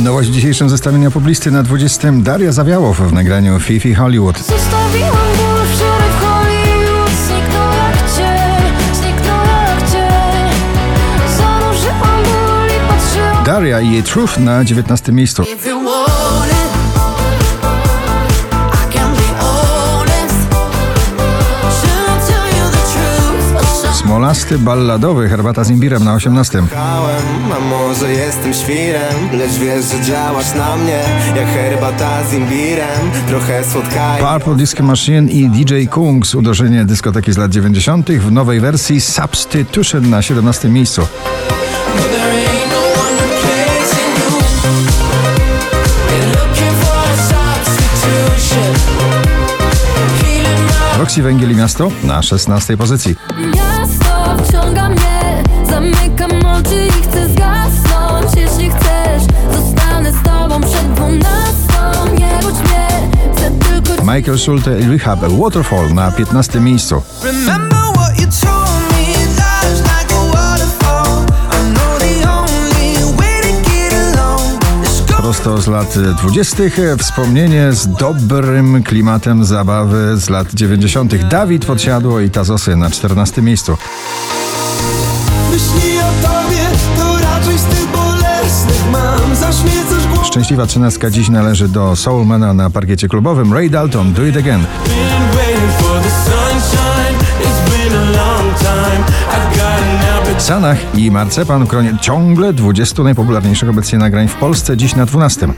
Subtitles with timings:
[0.00, 2.12] Nowość w dzisiejszym zestawieniu poblisty na 20.
[2.12, 4.38] Daria Zawiałow w nagraniu Fifi Hollywood.
[4.38, 10.52] Zostawiłam ból wczoraj w Hollywood Zniknął jak cień, zniknął jak cień
[11.38, 15.12] Zanurzyłam ból i patrzyłam Daria i jej Truth na 19.
[15.12, 15.44] miejscu.
[24.22, 26.58] Smolasty, balladowy Herbata z imbirem na 18.
[26.58, 27.22] Kochałem,
[27.56, 31.00] a może jestem świrem Lecz wiesz, że działasz na mnie
[31.36, 37.36] Jak herbata z imbirem Trochę słodka Purple Disco Machine i DJ Kungs uderzenie dyskoteki z
[37.36, 38.10] lat 90.
[38.10, 40.68] w nowej wersji Substitution na 17.
[40.68, 41.02] miejscu.
[41.96, 42.18] No
[50.98, 52.76] Roxy Węgiel i Miasto na 16.
[52.76, 53.16] pozycji.
[64.14, 66.60] Michael Schulte i Rehab Waterfall na 15.
[66.60, 67.02] miejscu.
[75.16, 76.62] Prosto z lat 20.
[76.98, 81.28] wspomnienie z dobrym klimatem zabawy z lat 90.
[81.28, 83.42] Dawid Podsiadło i Tazosy na 14.
[83.42, 83.76] miejscu.
[85.52, 86.62] Myśli o tobie
[86.96, 92.70] To raczej z tych bolesnych mam Zaśmiecasz głowę Szczęśliwa trzynastka dziś należy do Soulmana na
[92.70, 94.64] parkiecie klubowym Ray Dalton Do It Again.
[94.84, 97.16] been waiting for the sunshine.
[97.40, 99.04] It's been a long time.
[99.30, 100.40] I got an appetite.
[100.40, 105.48] Sanach i Marcepan w gronie ciągle 20 najpopularniejszych obecnie nagrań w Polsce, dziś na 12.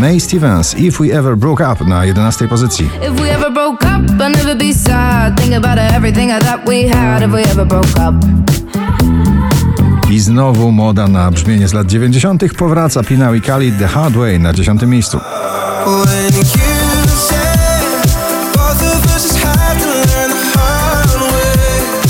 [0.00, 2.86] May Stevens, If We Ever Broke Up na 11 pozycji.
[2.86, 5.40] If we ever broke up, I'd never be sad.
[5.40, 8.14] Think about everything I thought we had if we ever broke up.
[10.10, 12.54] I znowu moda na brzmienie z lat 90.
[12.54, 15.20] powraca Pinał i Khalid The Hard Way na 10 miejscu.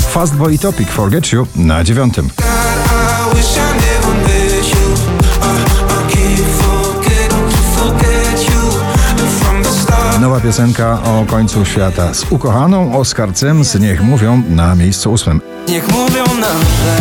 [0.09, 2.50] Fastboy i Topic Forget You na 9.
[10.43, 15.41] piosenka o końcu świata z ukochaną Oscar Sims, niech mówią na miejscu 8.
[15.67, 16.97] Niech mówią nam, że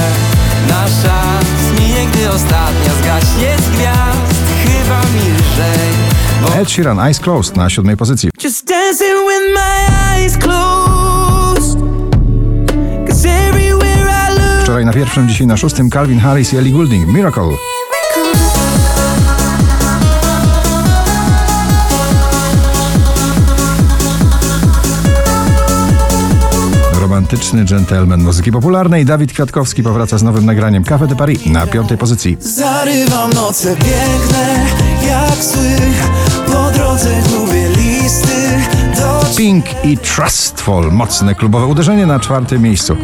[0.69, 1.23] nasza
[1.69, 5.91] zmije, gdy ostatnia zgaśnie z gwiazd Chyba mi lżej
[6.43, 8.31] bo Ed Sheeran, Eyes Closed na 7 pozycji.
[8.45, 11.81] Just dancing with my eyes closed
[14.63, 17.57] Wczoraj na pierwszym, dzisiaj na szóstym Calvin Harris i Ellie Goulding, Miracle.
[27.31, 31.99] Romantyczny gentleman muzyki popularnej Dawid Kwiatkowski powraca z nowym nagraniem Cafe de Paris na piątej
[31.99, 32.37] pozycji.
[32.41, 34.67] Zarywam noce piękne
[35.07, 35.77] jak sły
[36.47, 38.61] Po drodze gubię listy
[38.97, 42.97] do Pink i Trustful, mocne klubowe uderzenie na czwartym miejscu.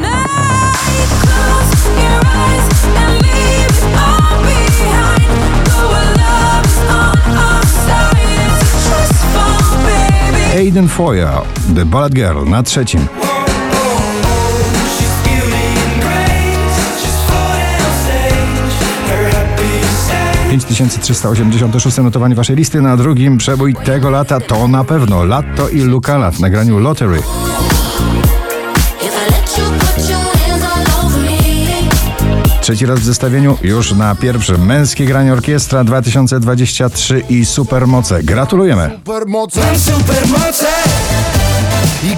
[10.57, 11.43] Aiden Foyer,
[11.75, 13.26] The Ballad Girl na trzecim.
[20.65, 25.81] 5386 notowanie waszej listy na drugim przebój tego lata to na pewno Lato i
[26.79, 27.23] Lottery.
[30.09, 31.37] Your hands all over me
[32.61, 38.23] Trzeci raz w zestawieniu już na pierwszym Męskie Granie Orkiestra 2023 i Supermoce.
[38.23, 38.91] Gratulujemy!
[38.91, 40.67] Supermoce supermoce
[42.05, 42.17] I